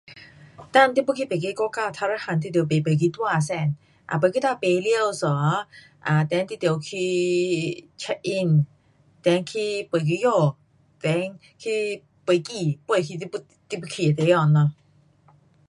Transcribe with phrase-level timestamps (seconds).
[0.71, 3.75] 当你要去别的国家，第一样是你要买飞机单先，
[4.07, 5.27] 啊飞机单买完一下，
[5.99, 8.65] 啊 then 你得去 check in，
[9.21, 10.57] then 去飞机场
[10.99, 13.27] ，then 去飞机，飞去你要，你
[13.79, 14.71] 要去的地方咯。